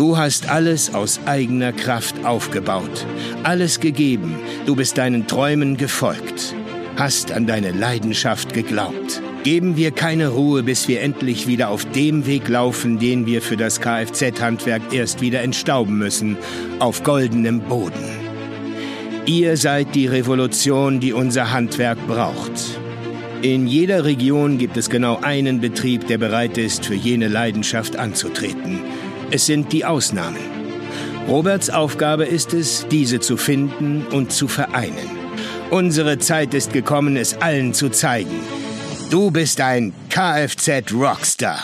Du 0.00 0.16
hast 0.16 0.48
alles 0.48 0.94
aus 0.94 1.20
eigener 1.26 1.74
Kraft 1.74 2.24
aufgebaut, 2.24 3.06
alles 3.42 3.80
gegeben, 3.80 4.34
du 4.64 4.74
bist 4.74 4.96
deinen 4.96 5.26
Träumen 5.26 5.76
gefolgt, 5.76 6.54
hast 6.96 7.32
an 7.32 7.46
deine 7.46 7.72
Leidenschaft 7.72 8.54
geglaubt. 8.54 9.20
Geben 9.44 9.76
wir 9.76 9.90
keine 9.90 10.28
Ruhe, 10.28 10.62
bis 10.62 10.88
wir 10.88 11.02
endlich 11.02 11.46
wieder 11.46 11.68
auf 11.68 11.84
dem 11.84 12.24
Weg 12.24 12.48
laufen, 12.48 12.98
den 12.98 13.26
wir 13.26 13.42
für 13.42 13.58
das 13.58 13.82
Kfz-Handwerk 13.82 14.80
erst 14.90 15.20
wieder 15.20 15.42
entstauben 15.42 15.98
müssen, 15.98 16.38
auf 16.78 17.02
goldenem 17.02 17.60
Boden. 17.60 18.02
Ihr 19.26 19.58
seid 19.58 19.94
die 19.94 20.06
Revolution, 20.06 21.00
die 21.00 21.12
unser 21.12 21.52
Handwerk 21.52 21.98
braucht. 22.06 22.52
In 23.42 23.66
jeder 23.66 24.06
Region 24.06 24.56
gibt 24.56 24.78
es 24.78 24.88
genau 24.88 25.18
einen 25.20 25.60
Betrieb, 25.60 26.06
der 26.06 26.16
bereit 26.16 26.56
ist, 26.56 26.86
für 26.86 26.94
jene 26.94 27.28
Leidenschaft 27.28 27.96
anzutreten. 27.96 28.80
Es 29.32 29.46
sind 29.46 29.72
die 29.72 29.84
Ausnahmen. 29.84 30.40
Roberts 31.28 31.70
Aufgabe 31.70 32.24
ist 32.24 32.52
es, 32.52 32.84
diese 32.90 33.20
zu 33.20 33.36
finden 33.36 34.04
und 34.10 34.32
zu 34.32 34.48
vereinen. 34.48 35.08
Unsere 35.70 36.18
Zeit 36.18 36.52
ist 36.52 36.72
gekommen, 36.72 37.16
es 37.16 37.40
allen 37.40 37.72
zu 37.72 37.90
zeigen. 37.90 38.40
Du 39.08 39.30
bist 39.30 39.60
ein 39.60 39.92
Kfz-Rockstar. 40.08 41.60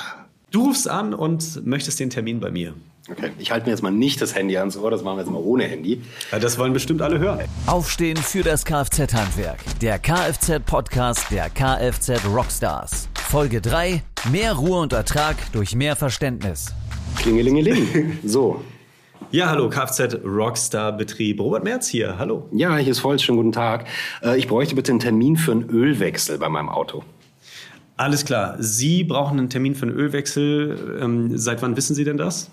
Du 0.52 0.68
rufst 0.68 0.88
an 0.88 1.12
und 1.12 1.66
möchtest 1.66 1.98
den 1.98 2.08
Termin 2.08 2.38
bei 2.38 2.52
mir. 2.52 2.74
Okay, 3.10 3.32
ich 3.36 3.50
halte 3.50 3.66
mir 3.66 3.72
jetzt 3.72 3.82
mal 3.82 3.90
nicht 3.90 4.20
das 4.20 4.36
Handy 4.36 4.56
ans 4.56 4.76
Ohr, 4.76 4.92
das 4.92 5.02
machen 5.02 5.16
wir 5.16 5.22
jetzt 5.22 5.32
mal 5.32 5.42
ohne 5.42 5.64
Handy. 5.64 6.02
Ja, 6.30 6.38
das 6.38 6.58
wollen 6.58 6.72
bestimmt 6.72 7.02
alle 7.02 7.18
hören. 7.18 7.40
Aufstehen 7.66 8.16
für 8.16 8.44
das 8.44 8.64
Kfz-Handwerk. 8.64 9.58
Der 9.80 9.98
Kfz-Podcast 9.98 11.32
der 11.32 11.50
Kfz-Rockstars. 11.50 13.08
Folge 13.28 13.60
3. 13.60 14.04
Mehr 14.30 14.52
Ruhe 14.52 14.78
und 14.80 14.92
Ertrag 14.92 15.36
durch 15.52 15.74
mehr 15.74 15.96
Verständnis. 15.96 16.72
Klingelingeling. 17.16 18.18
So. 18.24 18.62
Ja, 19.30 19.48
hallo, 19.48 19.68
Kfz-Rockstar-Betrieb. 19.68 21.40
Robert 21.40 21.64
Merz 21.64 21.88
hier, 21.88 22.18
hallo. 22.18 22.48
Ja, 22.52 22.76
hier 22.76 22.92
ist 22.92 23.00
Volz, 23.00 23.22
schönen 23.22 23.38
guten 23.38 23.52
Tag. 23.52 23.86
Äh, 24.22 24.38
ich 24.38 24.46
bräuchte 24.46 24.74
bitte 24.74 24.92
einen 24.92 25.00
Termin 25.00 25.36
für 25.36 25.52
einen 25.52 25.68
Ölwechsel 25.68 26.38
bei 26.38 26.48
meinem 26.48 26.68
Auto. 26.68 27.02
Alles 27.96 28.24
klar. 28.24 28.56
Sie 28.58 29.04
brauchen 29.04 29.38
einen 29.38 29.48
Termin 29.50 29.74
für 29.74 29.86
einen 29.86 29.96
Ölwechsel. 29.96 30.98
Ähm, 31.02 31.36
seit 31.36 31.62
wann 31.62 31.76
wissen 31.76 31.94
Sie 31.94 32.04
denn 32.04 32.18
das? 32.18 32.50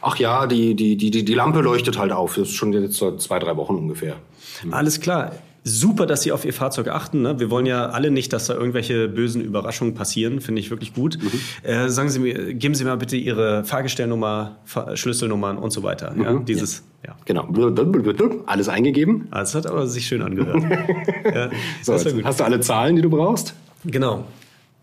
Ach 0.00 0.16
ja, 0.16 0.46
die, 0.46 0.74
die, 0.74 0.96
die, 0.96 1.10
die 1.24 1.34
Lampe 1.34 1.60
leuchtet 1.60 1.98
halt 1.98 2.12
auf. 2.12 2.36
Das 2.36 2.48
ist 2.48 2.54
schon 2.54 2.72
jetzt 2.72 2.96
seit 2.96 3.20
zwei, 3.20 3.38
drei 3.40 3.56
Wochen 3.56 3.74
ungefähr. 3.74 4.16
Alles 4.70 5.00
klar. 5.00 5.32
Super, 5.66 6.04
dass 6.04 6.22
Sie 6.22 6.30
auf 6.30 6.44
Ihr 6.44 6.52
Fahrzeug 6.52 6.88
achten. 6.88 7.22
Ne? 7.22 7.40
Wir 7.40 7.48
wollen 7.48 7.64
ja 7.64 7.86
alle 7.86 8.10
nicht, 8.10 8.34
dass 8.34 8.46
da 8.48 8.54
irgendwelche 8.54 9.08
bösen 9.08 9.40
Überraschungen 9.40 9.94
passieren. 9.94 10.42
Finde 10.42 10.60
ich 10.60 10.70
wirklich 10.70 10.92
gut. 10.92 11.18
Mhm. 11.22 11.68
Äh, 11.68 11.88
sagen 11.88 12.10
Sie 12.10 12.18
mir, 12.18 12.52
geben 12.52 12.74
Sie 12.74 12.84
mal 12.84 12.98
bitte 12.98 13.16
Ihre 13.16 13.64
Fahrgestellnummer, 13.64 14.58
Fahr 14.66 14.94
Schlüsselnummern 14.94 15.56
und 15.56 15.70
so 15.70 15.82
weiter. 15.82 16.12
Mhm. 16.14 16.22
Ja? 16.22 16.34
Dieses, 16.34 16.84
ja. 17.06 17.16
Genau. 17.24 17.48
Alles 18.44 18.68
eingegeben. 18.68 19.26
Ah, 19.30 19.40
das 19.40 19.54
hat 19.54 19.66
aber 19.66 19.86
sich 19.86 20.06
schön 20.06 20.20
angehört. 20.20 20.62
ja, 21.34 21.50
so, 21.82 21.94
hast 21.94 22.40
du 22.40 22.44
alle 22.44 22.60
Zahlen, 22.60 22.96
die 22.96 23.02
du 23.02 23.08
brauchst? 23.08 23.54
Genau. 23.86 24.26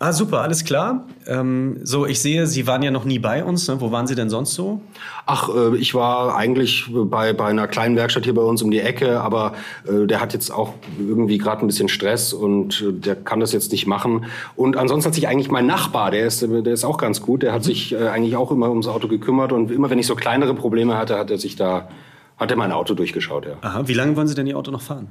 Ah, 0.04 0.14
super, 0.14 0.42
alles 0.42 0.66
klar. 0.66 1.06
Ähm, 1.28 1.78
so, 1.84 2.08
ich 2.08 2.20
sehe, 2.20 2.48
Sie 2.48 2.66
waren 2.66 2.82
ja 2.82 2.90
noch 2.90 3.06
nie 3.06 3.20
bei 3.20 3.46
uns. 3.46 3.68
Ne? 3.68 3.82
Wo 3.82 3.92
waren 3.92 4.08
Sie 4.08 4.16
denn 4.16 4.32
sonst 4.32 4.56
so? 4.56 4.82
Ach, 5.28 5.48
äh, 5.56 5.78
ich 5.78 5.94
war 5.94 6.36
eigentlich 6.36 6.90
bei, 6.92 7.34
bei 7.34 7.46
einer 7.46 7.68
kleinen 7.68 7.96
Werkstatt 7.96 8.24
hier 8.24 8.34
bei 8.34 8.42
uns 8.42 8.64
um 8.64 8.72
die 8.72 8.80
Ecke, 8.80 9.22
aber 9.22 9.54
äh, 9.88 10.08
der 10.08 10.20
hat 10.20 10.34
jetzt 10.34 10.50
auch 10.50 10.74
irgendwie 10.98 11.38
gerade 11.38 11.64
ein 11.64 11.68
bisschen 11.68 11.88
Stress 11.88 12.34
und 12.34 12.82
äh, 12.82 12.94
der 12.94 13.16
kann 13.16 13.42
das 13.42 13.52
jetzt 13.52 13.72
nicht 13.72 13.86
machen. 13.86 14.26
Und 14.56 14.76
ansonsten 14.76 15.10
hat 15.10 15.14
sich 15.14 15.28
eigentlich 15.28 15.52
mein 15.52 15.68
Nachbar, 15.68 16.10
der 16.10 16.26
ist, 16.26 16.42
der 16.42 16.66
ist 16.66 16.84
auch 16.84 16.98
ganz 16.98 17.22
gut, 17.22 17.44
der 17.44 17.54
hat 17.54 17.62
mhm. 17.62 17.66
sich 17.66 17.94
äh, 17.94 18.08
eigentlich 18.08 18.36
auch 18.36 18.50
immer 18.50 18.72
ums 18.72 18.88
Auto 18.88 19.08
gekümmert 19.08 19.52
und 19.52 19.70
immer 19.70 19.92
wenn 19.92 20.00
ich 20.00 20.08
so 20.08 20.16
kleinere 20.16 20.56
Probleme 20.56 20.98
hatte, 20.98 21.20
hat 21.20 21.30
er 21.30 21.38
sich 21.38 21.58
da, 21.58 21.90
hat 22.38 22.50
er 22.50 22.58
mein 22.58 22.72
Auto 22.72 22.96
durchgeschaut, 22.96 23.46
ja. 23.46 23.54
Aha, 23.62 23.88
wie 23.88 23.94
lange 23.94 24.16
wollen 24.16 24.28
Sie 24.28 24.34
denn 24.34 24.48
Ihr 24.48 24.58
Auto 24.58 24.72
noch 24.72 24.82
fahren? 24.82 25.10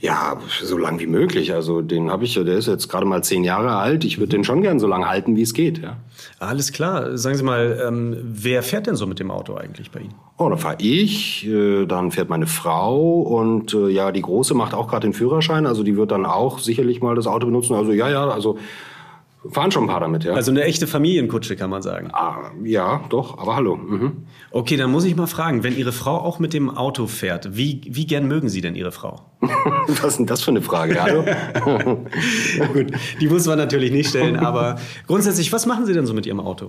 Ja, 0.00 0.38
so 0.62 0.78
lang 0.78 0.98
wie 0.98 1.06
möglich. 1.06 1.52
Also 1.52 1.82
den 1.82 2.10
habe 2.10 2.24
ich 2.24 2.34
ja, 2.34 2.42
der 2.42 2.56
ist 2.56 2.66
jetzt 2.66 2.88
gerade 2.88 3.04
mal 3.04 3.22
zehn 3.22 3.44
Jahre 3.44 3.76
alt. 3.76 4.02
Ich 4.04 4.18
würde 4.18 4.30
den 4.30 4.44
schon 4.44 4.62
gern 4.62 4.78
so 4.78 4.86
lange 4.86 5.06
halten, 5.06 5.36
wie 5.36 5.42
es 5.42 5.52
geht. 5.52 5.78
Ja. 5.78 5.98
Alles 6.38 6.72
klar. 6.72 7.18
Sagen 7.18 7.36
Sie 7.36 7.42
mal, 7.42 7.78
ähm, 7.86 8.16
wer 8.22 8.62
fährt 8.62 8.86
denn 8.86 8.96
so 8.96 9.06
mit 9.06 9.18
dem 9.18 9.30
Auto 9.30 9.54
eigentlich 9.56 9.90
bei 9.90 10.00
Ihnen? 10.00 10.14
Oh, 10.38 10.48
da 10.48 10.56
fahre 10.56 10.76
ich, 10.78 11.46
äh, 11.46 11.84
dann 11.84 12.12
fährt 12.12 12.30
meine 12.30 12.46
Frau 12.46 13.20
und 13.20 13.74
äh, 13.74 13.88
ja, 13.88 14.10
die 14.10 14.22
Große 14.22 14.54
macht 14.54 14.72
auch 14.72 14.88
gerade 14.88 15.06
den 15.06 15.12
Führerschein. 15.12 15.66
Also 15.66 15.82
die 15.82 15.98
wird 15.98 16.12
dann 16.12 16.24
auch 16.24 16.60
sicherlich 16.60 17.02
mal 17.02 17.14
das 17.14 17.26
Auto 17.26 17.46
benutzen. 17.46 17.74
Also 17.74 17.92
ja, 17.92 18.08
ja, 18.08 18.26
also 18.26 18.56
fahren 19.48 19.70
schon 19.70 19.84
ein 19.84 19.88
paar 19.88 20.00
damit, 20.00 20.24
ja. 20.24 20.34
Also 20.34 20.50
eine 20.50 20.64
echte 20.64 20.86
Familienkutsche, 20.86 21.56
kann 21.56 21.70
man 21.70 21.82
sagen. 21.82 22.10
Ah, 22.12 22.50
ja, 22.62 23.04
doch, 23.08 23.38
aber 23.38 23.56
hallo. 23.56 23.76
Mhm. 23.76 24.26
Okay, 24.50 24.76
dann 24.76 24.90
muss 24.90 25.04
ich 25.04 25.16
mal 25.16 25.26
fragen, 25.26 25.62
wenn 25.62 25.76
Ihre 25.76 25.92
Frau 25.92 26.16
auch 26.16 26.38
mit 26.38 26.52
dem 26.52 26.68
Auto 26.70 27.06
fährt, 27.06 27.56
wie, 27.56 27.80
wie 27.86 28.06
gern 28.06 28.28
mögen 28.28 28.48
Sie 28.48 28.60
denn 28.60 28.74
Ihre 28.74 28.92
Frau? 28.92 29.22
Was 29.40 30.04
ist 30.04 30.18
denn 30.18 30.26
das 30.26 30.42
für 30.42 30.50
eine 30.50 30.62
Frage, 30.62 31.00
hallo? 31.00 31.24
Gut, 32.72 32.92
die 33.20 33.28
muss 33.28 33.46
man 33.46 33.56
natürlich 33.56 33.92
nicht 33.92 34.10
stellen, 34.10 34.36
aber 34.36 34.78
grundsätzlich, 35.06 35.52
was 35.52 35.66
machen 35.66 35.86
Sie 35.86 35.94
denn 35.94 36.06
so 36.06 36.12
mit 36.12 36.26
Ihrem 36.26 36.40
Auto? 36.40 36.66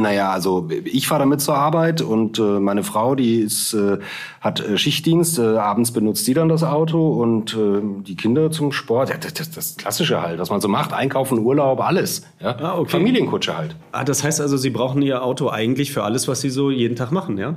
Naja, 0.00 0.30
also 0.30 0.68
ich 0.84 1.08
fahre 1.08 1.22
damit 1.22 1.40
zur 1.40 1.56
Arbeit 1.56 2.02
und 2.02 2.38
äh, 2.38 2.60
meine 2.60 2.84
Frau, 2.84 3.16
die 3.16 3.40
ist, 3.40 3.74
äh, 3.74 3.98
hat 4.40 4.60
äh, 4.60 4.78
Schichtdienst. 4.78 5.40
Äh, 5.40 5.56
abends 5.56 5.90
benutzt 5.90 6.24
sie 6.24 6.34
dann 6.34 6.48
das 6.48 6.62
Auto 6.62 7.20
und 7.20 7.54
äh, 7.54 7.80
die 8.04 8.14
Kinder 8.14 8.52
zum 8.52 8.70
Sport. 8.70 9.08
Ja, 9.08 9.16
das, 9.16 9.34
das, 9.34 9.50
das 9.50 9.76
Klassische 9.76 10.22
halt, 10.22 10.38
was 10.38 10.50
man 10.50 10.60
so 10.60 10.68
macht. 10.68 10.92
Einkaufen, 10.92 11.40
Urlaub, 11.40 11.80
alles. 11.80 12.22
Ja? 12.38 12.56
Ah, 12.60 12.78
okay. 12.78 12.90
Familienkutsche 12.90 13.58
halt. 13.58 13.74
Ah, 13.90 14.04
das 14.04 14.22
heißt 14.22 14.40
also, 14.40 14.56
Sie 14.56 14.70
brauchen 14.70 15.02
Ihr 15.02 15.24
Auto 15.24 15.48
eigentlich 15.48 15.92
für 15.92 16.04
alles, 16.04 16.28
was 16.28 16.42
Sie 16.42 16.50
so 16.50 16.70
jeden 16.70 16.94
Tag 16.94 17.10
machen, 17.10 17.36
ja? 17.36 17.56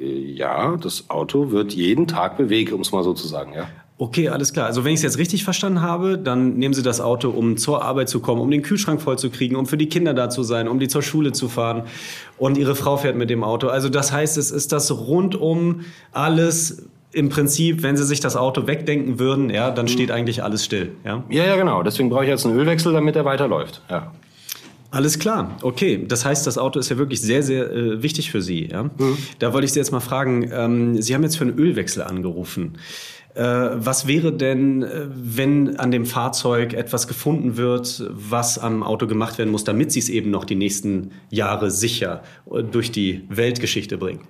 Äh, 0.00 0.32
ja, 0.32 0.76
das 0.76 1.10
Auto 1.10 1.50
wird 1.50 1.72
jeden 1.72 2.06
Tag 2.06 2.36
bewegt, 2.36 2.72
um 2.72 2.82
es 2.82 2.92
mal 2.92 3.02
so 3.02 3.14
zu 3.14 3.26
sagen, 3.26 3.52
ja. 3.52 3.66
Okay, 4.00 4.30
alles 4.30 4.54
klar. 4.54 4.64
Also 4.64 4.82
wenn 4.82 4.94
ich 4.94 5.00
es 5.00 5.02
jetzt 5.02 5.18
richtig 5.18 5.44
verstanden 5.44 5.82
habe, 5.82 6.16
dann 6.16 6.54
nehmen 6.54 6.72
Sie 6.72 6.82
das 6.82 7.02
Auto, 7.02 7.28
um 7.28 7.58
zur 7.58 7.84
Arbeit 7.84 8.08
zu 8.08 8.20
kommen, 8.20 8.40
um 8.40 8.50
den 8.50 8.62
Kühlschrank 8.62 9.02
voll 9.02 9.18
zu 9.18 9.28
kriegen, 9.28 9.56
um 9.56 9.66
für 9.66 9.76
die 9.76 9.90
Kinder 9.90 10.14
da 10.14 10.30
zu 10.30 10.42
sein, 10.42 10.68
um 10.68 10.80
die 10.80 10.88
zur 10.88 11.02
Schule 11.02 11.32
zu 11.32 11.50
fahren. 11.50 11.82
Und 12.38 12.56
Ihre 12.56 12.74
Frau 12.74 12.96
fährt 12.96 13.16
mit 13.16 13.28
dem 13.28 13.44
Auto. 13.44 13.68
Also 13.68 13.90
das 13.90 14.10
heißt, 14.10 14.38
es 14.38 14.52
ist 14.52 14.72
das 14.72 14.90
rundum 14.90 15.82
alles 16.12 16.88
im 17.12 17.28
Prinzip, 17.28 17.82
wenn 17.82 17.98
Sie 17.98 18.04
sich 18.06 18.20
das 18.20 18.36
Auto 18.36 18.66
wegdenken 18.66 19.18
würden, 19.18 19.50
ja, 19.50 19.70
dann 19.70 19.86
steht 19.86 20.10
eigentlich 20.10 20.42
alles 20.42 20.64
still. 20.64 20.92
Ja, 21.04 21.22
ja, 21.28 21.44
ja 21.44 21.56
genau. 21.56 21.82
Deswegen 21.82 22.08
brauche 22.08 22.24
ich 22.24 22.30
jetzt 22.30 22.46
einen 22.46 22.58
Ölwechsel, 22.58 22.94
damit 22.94 23.16
er 23.16 23.26
weiterläuft. 23.26 23.82
Ja. 23.90 24.12
Alles 24.92 25.18
klar, 25.18 25.56
okay. 25.62 26.04
Das 26.08 26.24
heißt, 26.24 26.46
das 26.46 26.58
Auto 26.58 26.80
ist 26.80 26.88
ja 26.88 26.98
wirklich 26.98 27.20
sehr, 27.20 27.42
sehr 27.42 27.70
äh, 27.70 28.02
wichtig 28.02 28.30
für 28.30 28.40
Sie. 28.42 28.66
Ja? 28.66 28.84
Mhm. 28.84 29.18
Da 29.38 29.52
wollte 29.52 29.66
ich 29.66 29.72
Sie 29.72 29.78
jetzt 29.78 29.92
mal 29.92 30.00
fragen, 30.00 30.50
ähm, 30.52 31.02
Sie 31.02 31.14
haben 31.14 31.22
jetzt 31.22 31.36
für 31.36 31.44
einen 31.44 31.58
Ölwechsel 31.58 32.02
angerufen. 32.02 32.78
Äh, 33.34 33.42
was 33.42 34.06
wäre 34.06 34.32
denn, 34.32 34.82
äh, 34.82 35.06
wenn 35.10 35.76
an 35.78 35.90
dem 35.90 36.04
Fahrzeug 36.04 36.74
etwas 36.74 37.06
gefunden 37.06 37.56
wird, 37.56 38.04
was 38.10 38.58
am 38.58 38.82
Auto 38.82 39.06
gemacht 39.06 39.38
werden 39.38 39.50
muss, 39.50 39.62
damit 39.62 39.92
Sie 39.92 40.00
es 40.00 40.08
eben 40.08 40.30
noch 40.30 40.44
die 40.44 40.56
nächsten 40.56 41.12
Jahre 41.30 41.70
sicher 41.70 42.22
äh, 42.50 42.62
durch 42.62 42.90
die 42.90 43.24
Weltgeschichte 43.28 43.98
bringen? 43.98 44.22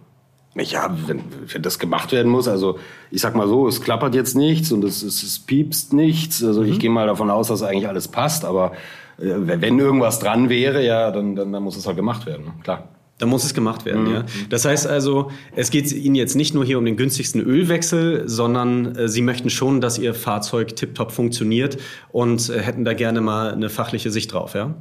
Ja, 0.57 0.95
wenn, 1.07 1.23
wenn 1.47 1.63
das 1.63 1.79
gemacht 1.79 2.13
werden 2.13 2.31
muss, 2.31 2.47
also 2.49 2.79
ich 3.11 3.23
sag 3.23 3.35
mal 3.37 3.49
so, 3.49 3.69
es 3.69 3.81
klappert 3.81 4.15
jetzt 4.15 4.37
nichts 4.37 4.73
und 4.73 4.85
es, 4.85 5.03
es, 5.03 5.23
es 5.23 5.39
piepst 5.39 5.93
nichts. 5.93 6.45
Also 6.45 6.63
mhm. 6.63 6.73
ich 6.73 6.79
gehe 6.79 6.91
mal 6.91 7.07
davon 7.07 7.31
aus, 7.31 7.49
dass 7.49 7.63
eigentlich 7.63 7.89
alles 7.89 8.09
passt, 8.09 8.45
aber 8.45 8.73
wenn 9.17 9.79
irgendwas 9.79 10.19
dran 10.19 10.49
wäre, 10.49 10.85
ja, 10.85 11.11
dann, 11.11 11.37
dann, 11.37 11.53
dann 11.53 11.63
muss 11.63 11.77
es 11.77 11.87
halt 11.87 11.97
gemacht 11.97 12.27
werden, 12.27 12.47
ne? 12.47 12.53
klar. 12.63 12.89
Da 13.21 13.27
muss 13.27 13.45
es 13.45 13.55
gemacht 13.55 13.85
werden, 13.85 14.05
mhm. 14.05 14.15
ja. 14.15 14.25
Das 14.49 14.65
heißt 14.65 14.87
also, 14.87 15.31
es 15.55 15.71
geht 15.71 15.93
Ihnen 15.93 16.15
jetzt 16.15 16.35
nicht 16.35 16.55
nur 16.55 16.65
hier 16.65 16.79
um 16.79 16.85
den 16.85 16.97
günstigsten 16.97 17.41
Ölwechsel, 17.43 18.27
sondern 18.27 18.97
äh, 18.97 19.09
Sie 19.09 19.23
möchten 19.23 19.51
schon, 19.51 19.81
dass 19.81 19.99
Ihr 19.99 20.15
Fahrzeug 20.15 20.75
tiptop 20.75 21.13
funktioniert 21.13 21.77
und 22.11 22.49
äh, 22.49 22.59
hätten 22.59 22.85
da 22.85 22.95
gerne 22.95 23.21
mal 23.21 23.53
eine 23.53 23.69
fachliche 23.69 24.11
Sicht 24.11 24.33
drauf, 24.33 24.55
ja? 24.55 24.75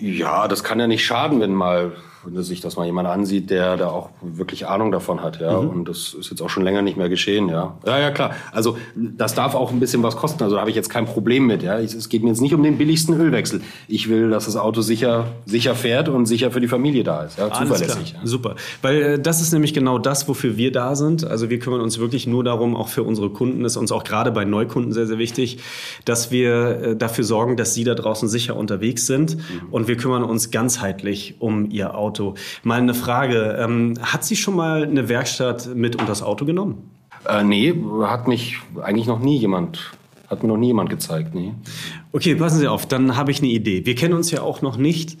Ja, 0.00 0.48
das 0.48 0.64
kann 0.64 0.80
ja 0.80 0.86
nicht 0.86 1.04
schaden, 1.04 1.40
wenn 1.40 1.54
mal 1.54 1.92
sich 2.36 2.60
das 2.60 2.76
mal 2.76 2.86
jemand 2.86 3.08
ansieht, 3.08 3.50
der 3.50 3.76
da 3.76 3.88
auch 3.88 4.10
wirklich 4.22 4.66
Ahnung 4.66 4.92
davon 4.92 5.22
hat, 5.22 5.40
ja. 5.40 5.60
Mhm. 5.60 5.68
Und 5.70 5.88
das 5.88 6.14
ist 6.14 6.30
jetzt 6.30 6.40
auch 6.40 6.50
schon 6.50 6.62
länger 6.64 6.82
nicht 6.82 6.96
mehr 6.96 7.08
geschehen, 7.08 7.48
ja. 7.48 7.78
Ja, 7.86 7.98
ja, 7.98 8.10
klar. 8.10 8.34
Also 8.52 8.76
das 8.94 9.34
darf 9.34 9.54
auch 9.54 9.70
ein 9.72 9.80
bisschen 9.80 10.02
was 10.02 10.16
kosten. 10.16 10.42
Also 10.42 10.56
da 10.56 10.60
habe 10.60 10.70
ich 10.70 10.76
jetzt 10.76 10.90
kein 10.90 11.06
Problem 11.06 11.46
mit, 11.46 11.62
ja. 11.62 11.78
Es 11.78 12.08
geht 12.08 12.22
mir 12.22 12.30
jetzt 12.30 12.40
nicht 12.40 12.54
um 12.54 12.62
den 12.62 12.78
billigsten 12.78 13.18
Ölwechsel. 13.18 13.60
Ich 13.88 14.08
will, 14.08 14.30
dass 14.30 14.46
das 14.46 14.56
Auto 14.56 14.80
sicher, 14.80 15.26
sicher 15.46 15.74
fährt 15.74 16.08
und 16.08 16.26
sicher 16.26 16.50
für 16.50 16.60
die 16.60 16.68
Familie 16.68 17.04
da 17.04 17.24
ist, 17.24 17.38
ja. 17.38 17.52
Zuverlässig. 17.52 18.14
Ja. 18.14 18.20
Super. 18.24 18.56
Weil 18.82 19.02
äh, 19.02 19.18
das 19.18 19.40
ist 19.40 19.52
nämlich 19.52 19.74
genau 19.74 19.98
das, 19.98 20.28
wofür 20.28 20.56
wir 20.56 20.72
da 20.72 20.94
sind. 20.94 21.24
Also 21.26 21.50
wir 21.50 21.58
kümmern 21.58 21.80
uns 21.80 21.98
wirklich 21.98 22.26
nur 22.26 22.44
darum, 22.44 22.76
auch 22.76 22.88
für 22.88 23.02
unsere 23.02 23.30
Kunden 23.30 23.64
ist 23.64 23.76
uns 23.76 23.92
auch 23.92 24.04
gerade 24.04 24.30
bei 24.30 24.44
Neukunden 24.44 24.92
sehr, 24.92 25.06
sehr 25.06 25.18
wichtig, 25.18 25.58
dass 26.04 26.30
wir 26.30 26.80
äh, 26.80 26.96
dafür 26.96 27.24
sorgen, 27.24 27.56
dass 27.56 27.74
sie 27.74 27.84
da 27.84 27.94
draußen 27.94 28.28
sicher 28.28 28.56
unterwegs 28.56 29.06
sind. 29.06 29.36
Mhm. 29.36 29.42
Und 29.70 29.88
wir 29.88 29.96
kümmern 29.96 30.22
uns 30.22 30.50
ganzheitlich 30.50 31.36
um 31.40 31.70
ihr 31.70 31.96
Auto 31.96 32.13
Auto. 32.14 32.34
Mal 32.62 32.78
eine 32.78 32.94
Frage. 32.94 33.56
Ähm, 33.58 33.94
hat 34.00 34.24
sie 34.24 34.36
schon 34.36 34.54
mal 34.54 34.84
eine 34.84 35.08
Werkstatt 35.08 35.74
mit 35.74 35.96
unter 35.96 36.06
das 36.06 36.22
Auto 36.22 36.44
genommen? 36.44 36.90
Äh, 37.28 37.42
nee, 37.42 37.74
hat 38.02 38.28
mich 38.28 38.58
eigentlich 38.82 39.06
noch 39.06 39.18
nie 39.18 39.36
jemand, 39.36 39.92
hat 40.28 40.42
mir 40.42 40.48
noch 40.48 40.56
nie 40.56 40.68
jemand 40.68 40.90
gezeigt, 40.90 41.34
nee. 41.34 41.54
Okay, 42.16 42.36
passen 42.36 42.60
Sie 42.60 42.68
auf, 42.68 42.86
dann 42.86 43.16
habe 43.16 43.32
ich 43.32 43.40
eine 43.40 43.48
Idee. 43.48 43.86
Wir 43.86 43.96
kennen 43.96 44.14
uns 44.14 44.30
ja 44.30 44.40
auch 44.40 44.62
noch 44.62 44.76
nicht, 44.76 45.18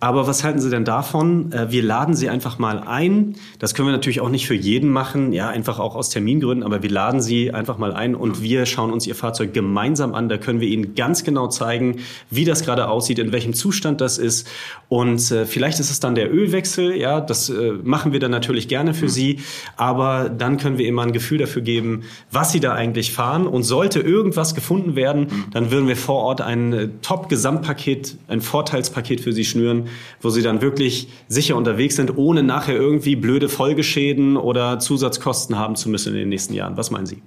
aber 0.00 0.26
was 0.26 0.42
halten 0.42 0.58
Sie 0.58 0.70
denn 0.70 0.84
davon? 0.84 1.52
Äh, 1.52 1.70
wir 1.70 1.84
laden 1.84 2.16
Sie 2.16 2.28
einfach 2.28 2.58
mal 2.58 2.80
ein. 2.80 3.36
Das 3.60 3.74
können 3.74 3.86
wir 3.86 3.92
natürlich 3.92 4.20
auch 4.20 4.28
nicht 4.28 4.48
für 4.48 4.56
jeden 4.56 4.90
machen, 4.90 5.32
ja, 5.32 5.48
einfach 5.50 5.78
auch 5.78 5.94
aus 5.94 6.08
Termingründen, 6.08 6.64
aber 6.64 6.82
wir 6.82 6.90
laden 6.90 7.22
Sie 7.22 7.52
einfach 7.52 7.78
mal 7.78 7.92
ein 7.92 8.16
und 8.16 8.42
wir 8.42 8.66
schauen 8.66 8.92
uns 8.92 9.06
Ihr 9.06 9.14
Fahrzeug 9.14 9.54
gemeinsam 9.54 10.16
an. 10.16 10.28
Da 10.28 10.36
können 10.36 10.58
wir 10.58 10.66
Ihnen 10.66 10.96
ganz 10.96 11.22
genau 11.22 11.46
zeigen, 11.46 12.00
wie 12.28 12.44
das 12.44 12.64
gerade 12.64 12.88
aussieht, 12.88 13.20
in 13.20 13.30
welchem 13.30 13.54
Zustand 13.54 14.00
das 14.00 14.18
ist. 14.18 14.48
Und 14.88 15.30
äh, 15.30 15.46
vielleicht 15.46 15.78
ist 15.78 15.92
es 15.92 16.00
dann 16.00 16.16
der 16.16 16.34
Ölwechsel, 16.34 16.96
ja, 16.96 17.20
das 17.20 17.50
äh, 17.50 17.70
machen 17.84 18.12
wir 18.12 18.18
dann 18.18 18.32
natürlich 18.32 18.66
gerne 18.66 18.94
für 18.94 19.08
Sie, 19.08 19.38
aber 19.76 20.28
dann 20.28 20.56
können 20.56 20.76
wir 20.76 20.86
Ihnen 20.86 20.96
mal 20.96 21.06
ein 21.06 21.12
Gefühl 21.12 21.38
dafür 21.38 21.62
geben, 21.62 22.02
was 22.32 22.50
Sie 22.50 22.58
da 22.58 22.72
eigentlich 22.72 23.12
fahren. 23.12 23.46
Und 23.46 23.62
sollte 23.62 24.00
irgendwas 24.00 24.56
gefunden 24.56 24.96
werden, 24.96 25.28
dann 25.52 25.70
würden 25.70 25.86
wir 25.86 25.96
vor 25.96 26.16
Ort 26.16 26.31
ein 26.40 26.72
äh, 26.72 26.88
Top-Gesamtpaket, 27.02 28.16
ein 28.28 28.40
Vorteilspaket 28.40 29.20
für 29.20 29.32
Sie 29.32 29.44
schnüren 29.44 29.88
wo 30.20 30.30
sie 30.30 30.42
dann 30.42 30.60
wirklich 30.60 31.08
sicher 31.28 31.56
unterwegs 31.56 31.96
sind, 31.96 32.16
ohne 32.16 32.42
nachher 32.42 32.76
irgendwie 32.76 33.16
blöde 33.16 33.48
Folgeschäden 33.48 34.36
oder 34.36 34.78
Zusatzkosten 34.78 35.58
haben 35.58 35.76
zu 35.76 35.88
müssen 35.88 36.10
in 36.10 36.20
den 36.20 36.28
nächsten 36.28 36.54
Jahren. 36.54 36.76
Was 36.76 36.90
meinen 36.90 37.06
Sie? 37.06 37.22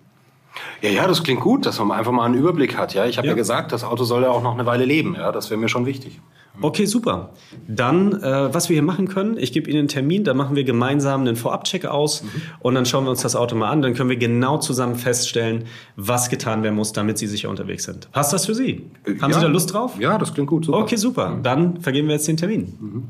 Ja, 0.81 0.89
ja, 0.89 1.07
das 1.07 1.23
klingt 1.23 1.41
gut, 1.41 1.65
dass 1.65 1.79
man 1.79 1.91
einfach 1.91 2.11
mal 2.11 2.25
einen 2.25 2.35
Überblick 2.35 2.77
hat. 2.77 2.93
Ja, 2.93 3.05
ich 3.05 3.17
habe 3.17 3.27
ja. 3.27 3.33
ja 3.33 3.37
gesagt, 3.37 3.71
das 3.71 3.83
Auto 3.83 4.03
soll 4.03 4.23
ja 4.23 4.29
auch 4.29 4.43
noch 4.43 4.53
eine 4.53 4.65
Weile 4.65 4.85
leben. 4.85 5.15
Ja, 5.15 5.31
das 5.31 5.49
wäre 5.49 5.59
mir 5.59 5.67
schon 5.69 5.85
wichtig. 5.85 6.19
Okay, 6.61 6.85
super. 6.85 7.31
Dann, 7.67 8.13
äh, 8.21 8.53
was 8.53 8.69
wir 8.69 8.75
hier 8.75 8.83
machen 8.83 9.07
können, 9.07 9.37
ich 9.37 9.51
gebe 9.51 9.69
Ihnen 9.69 9.79
einen 9.79 9.87
Termin, 9.87 10.23
da 10.23 10.33
machen 10.33 10.55
wir 10.55 10.63
gemeinsam 10.63 11.21
einen 11.21 11.35
Vorabcheck 11.35 11.85
aus 11.85 12.23
mhm. 12.23 12.29
und 12.59 12.75
dann 12.75 12.85
schauen 12.85 13.05
wir 13.05 13.11
uns 13.11 13.21
das 13.21 13.35
Auto 13.35 13.55
mal 13.55 13.69
an. 13.69 13.81
Dann 13.81 13.93
können 13.93 14.09
wir 14.09 14.17
genau 14.17 14.57
zusammen 14.57 14.95
feststellen, 14.95 15.65
was 15.95 16.29
getan 16.29 16.63
werden 16.63 16.75
muss, 16.75 16.93
damit 16.93 17.17
Sie 17.17 17.27
sicher 17.27 17.49
unterwegs 17.49 17.83
sind. 17.83 18.11
Passt 18.11 18.33
das 18.33 18.45
für 18.45 18.55
Sie? 18.55 18.89
Äh, 19.05 19.19
Haben 19.19 19.31
ja. 19.31 19.39
Sie 19.39 19.41
da 19.41 19.47
Lust 19.47 19.73
drauf? 19.73 19.99
Ja, 19.99 20.17
das 20.17 20.33
klingt 20.33 20.49
gut. 20.49 20.65
Super. 20.65 20.79
Okay, 20.79 20.95
super. 20.95 21.37
Dann 21.41 21.81
vergeben 21.81 22.07
wir 22.07 22.15
jetzt 22.15 22.27
den 22.27 22.37
Termin. 22.37 22.77
Mhm. 22.79 23.03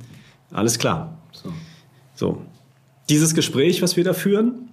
Alles 0.52 0.80
klar. 0.80 1.18
So. 1.32 1.54
so. 2.16 2.42
Dieses 3.10 3.36
Gespräch, 3.36 3.82
was 3.82 3.98
wir 3.98 4.04
da 4.04 4.14
führen, 4.14 4.70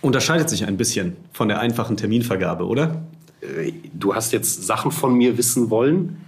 unterscheidet 0.00 0.48
sich 0.48 0.66
ein 0.66 0.76
bisschen 0.76 1.16
von 1.32 1.48
der 1.48 1.60
einfachen 1.60 1.96
Terminvergabe, 1.96 2.66
oder? 2.66 3.02
Äh, 3.40 3.72
du 3.92 4.14
hast 4.14 4.32
jetzt 4.32 4.64
Sachen 4.64 4.90
von 4.90 5.14
mir 5.14 5.36
wissen 5.36 5.70
wollen. 5.70 6.18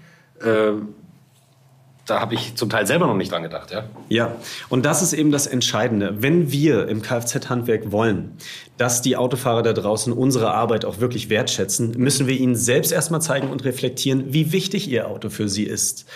Da 2.06 2.20
habe 2.20 2.34
ich 2.34 2.54
zum 2.54 2.70
Teil 2.70 2.86
selber 2.86 3.08
noch 3.08 3.16
nicht 3.16 3.32
dran 3.32 3.42
gedacht, 3.42 3.72
ja. 3.72 3.84
Ja, 4.08 4.36
und 4.68 4.86
das 4.86 5.02
ist 5.02 5.12
eben 5.12 5.32
das 5.32 5.48
Entscheidende. 5.48 6.22
Wenn 6.22 6.52
wir 6.52 6.86
im 6.86 7.02
Kfz-Handwerk 7.02 7.90
wollen, 7.90 8.36
dass 8.78 9.02
die 9.02 9.16
Autofahrer 9.16 9.62
da 9.62 9.72
draußen 9.72 10.12
unsere 10.12 10.52
Arbeit 10.52 10.84
auch 10.84 11.00
wirklich 11.00 11.30
wertschätzen, 11.30 11.94
müssen 11.98 12.28
wir 12.28 12.38
ihnen 12.38 12.54
selbst 12.54 12.92
erstmal 12.92 13.20
zeigen 13.20 13.48
und 13.48 13.64
reflektieren, 13.64 14.32
wie 14.32 14.52
wichtig 14.52 14.88
ihr 14.88 15.08
Auto 15.08 15.30
für 15.30 15.48
sie 15.48 15.64
ist 15.64 16.06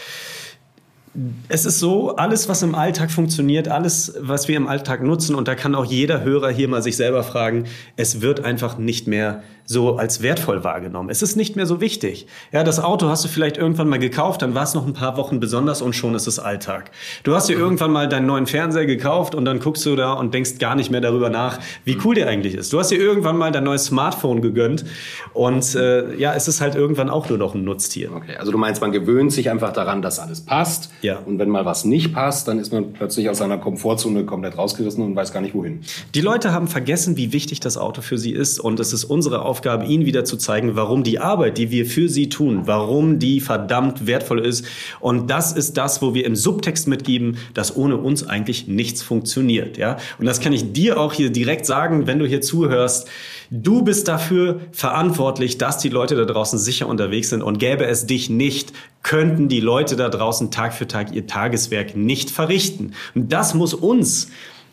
es 1.48 1.64
ist 1.64 1.80
so, 1.80 2.14
alles, 2.16 2.48
was 2.48 2.62
im 2.62 2.74
Alltag 2.74 3.10
funktioniert, 3.10 3.66
alles, 3.66 4.14
was 4.20 4.46
wir 4.46 4.56
im 4.56 4.68
Alltag 4.68 5.02
nutzen, 5.02 5.34
und 5.34 5.48
da 5.48 5.56
kann 5.56 5.74
auch 5.74 5.84
jeder 5.84 6.22
Hörer 6.22 6.50
hier 6.50 6.68
mal 6.68 6.82
sich 6.82 6.96
selber 6.96 7.24
fragen, 7.24 7.64
es 7.96 8.20
wird 8.20 8.44
einfach 8.44 8.78
nicht 8.78 9.08
mehr 9.08 9.42
so 9.70 9.96
als 9.96 10.20
wertvoll 10.20 10.64
wahrgenommen. 10.64 11.10
Es 11.10 11.22
ist 11.22 11.36
nicht 11.36 11.54
mehr 11.54 11.64
so 11.64 11.80
wichtig. 11.80 12.26
Ja, 12.50 12.64
das 12.64 12.80
Auto 12.80 13.06
hast 13.06 13.24
du 13.24 13.28
vielleicht 13.28 13.56
irgendwann 13.56 13.88
mal 13.88 14.00
gekauft, 14.00 14.42
dann 14.42 14.52
war 14.52 14.64
es 14.64 14.74
noch 14.74 14.84
ein 14.84 14.94
paar 14.94 15.16
Wochen 15.16 15.38
besonders 15.38 15.80
und 15.80 15.94
schon 15.94 16.16
ist 16.16 16.26
es 16.26 16.40
Alltag. 16.40 16.90
Du 17.22 17.36
hast 17.36 17.48
dir 17.48 17.56
irgendwann 17.56 17.92
mal 17.92 18.08
deinen 18.08 18.26
neuen 18.26 18.48
Fernseher 18.48 18.84
gekauft 18.84 19.36
und 19.36 19.44
dann 19.44 19.60
guckst 19.60 19.86
du 19.86 19.94
da 19.94 20.14
und 20.14 20.34
denkst 20.34 20.58
gar 20.58 20.74
nicht 20.74 20.90
mehr 20.90 21.00
darüber 21.00 21.30
nach, 21.30 21.60
wie 21.84 21.96
cool 22.04 22.16
der 22.16 22.26
eigentlich 22.26 22.54
ist. 22.54 22.72
Du 22.72 22.80
hast 22.80 22.90
dir 22.90 22.98
irgendwann 22.98 23.36
mal 23.36 23.52
dein 23.52 23.62
neues 23.62 23.84
Smartphone 23.84 24.42
gegönnt 24.42 24.84
und 25.34 25.76
äh, 25.76 26.16
ja, 26.16 26.34
es 26.34 26.48
ist 26.48 26.60
halt 26.60 26.74
irgendwann 26.74 27.08
auch 27.08 27.28
nur 27.28 27.38
noch 27.38 27.54
ein 27.54 27.62
Nutztier. 27.62 28.10
Okay, 28.12 28.34
also 28.36 28.50
du 28.50 28.58
meinst, 28.58 28.80
man 28.80 28.90
gewöhnt 28.90 29.32
sich 29.32 29.50
einfach 29.50 29.72
daran, 29.72 30.02
dass 30.02 30.18
alles 30.18 30.40
passt. 30.40 30.90
Ja. 31.02 31.20
Und 31.24 31.38
wenn 31.38 31.48
mal 31.48 31.64
was 31.64 31.84
nicht 31.84 32.12
passt, 32.12 32.48
dann 32.48 32.58
ist 32.58 32.72
man 32.72 32.92
plötzlich 32.92 33.30
aus 33.30 33.38
seiner 33.38 33.58
Komfortzone 33.58 34.24
komplett 34.24 34.58
rausgerissen 34.58 35.04
und 35.04 35.14
weiß 35.14 35.32
gar 35.32 35.42
nicht 35.42 35.54
wohin. 35.54 35.82
Die 36.16 36.22
Leute 36.22 36.52
haben 36.52 36.66
vergessen, 36.66 37.16
wie 37.16 37.32
wichtig 37.32 37.60
das 37.60 37.78
Auto 37.78 38.02
für 38.02 38.18
sie 38.18 38.32
ist 38.32 38.58
und 38.58 38.80
es 38.80 38.92
ist 38.92 39.04
unsere 39.04 39.42
Aufgabe, 39.42 39.59
Aufgabe, 39.60 39.84
Ihnen 39.84 40.06
wieder 40.06 40.24
zu 40.24 40.38
zeigen, 40.38 40.74
warum 40.74 41.04
die 41.04 41.18
Arbeit, 41.18 41.58
die 41.58 41.70
wir 41.70 41.84
für 41.84 42.08
Sie 42.08 42.30
tun, 42.30 42.62
warum 42.64 43.18
die 43.18 43.40
verdammt 43.40 44.06
wertvoll 44.06 44.38
ist. 44.40 44.64
Und 45.00 45.28
das 45.28 45.52
ist 45.52 45.76
das, 45.76 46.00
wo 46.00 46.14
wir 46.14 46.24
im 46.24 46.34
Subtext 46.34 46.88
mitgeben, 46.88 47.36
dass 47.52 47.76
ohne 47.76 47.98
uns 47.98 48.26
eigentlich 48.26 48.68
nichts 48.68 49.02
funktioniert. 49.02 49.76
Ja? 49.76 49.98
Und 50.18 50.24
das 50.24 50.40
kann 50.40 50.54
ich 50.54 50.72
dir 50.72 50.98
auch 50.98 51.12
hier 51.12 51.28
direkt 51.28 51.66
sagen, 51.66 52.06
wenn 52.06 52.18
du 52.18 52.24
hier 52.24 52.40
zuhörst. 52.40 53.06
Du 53.50 53.82
bist 53.82 54.08
dafür 54.08 54.60
verantwortlich, 54.72 55.58
dass 55.58 55.76
die 55.76 55.90
Leute 55.90 56.16
da 56.16 56.24
draußen 56.24 56.58
sicher 56.58 56.86
unterwegs 56.86 57.28
sind. 57.28 57.42
Und 57.42 57.58
gäbe 57.58 57.84
es 57.84 58.06
dich 58.06 58.30
nicht, 58.30 58.72
könnten 59.02 59.48
die 59.48 59.60
Leute 59.60 59.94
da 59.94 60.08
draußen 60.08 60.50
Tag 60.50 60.72
für 60.72 60.88
Tag 60.88 61.12
ihr 61.12 61.26
Tageswerk 61.26 61.94
nicht 61.94 62.30
verrichten. 62.30 62.94
Und 63.14 63.30
das 63.30 63.52
muss 63.52 63.74
uns 63.74 64.28